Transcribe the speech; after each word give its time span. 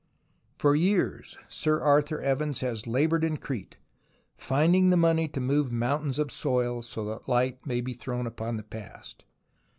For 0.57 0.75
years 0.75 1.37
Sir 1.47 1.79
Arthur 1.79 2.19
Evans 2.21 2.61
has 2.61 2.87
laboured 2.87 3.23
in 3.23 3.37
Crete, 3.37 3.77
finding 4.35 4.89
the 4.89 4.97
money 4.97 5.27
to 5.27 5.39
move 5.39 5.71
mountains 5.71 6.17
of 6.17 6.31
soil 6.31 6.81
so 6.81 7.05
that 7.05 7.27
light 7.29 7.63
may 7.67 7.81
be 7.81 7.93
thrown 7.93 8.25
on 8.27 8.55
the 8.57 8.63
past. 8.63 9.25